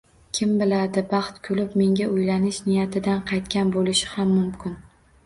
[0.35, 4.81] Kim biladi, baxt kulib menga uylanish niyatidan qaytgan bo`lishi ham mumkin